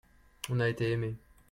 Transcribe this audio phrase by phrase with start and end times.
[0.49, 1.15] on a été aimé.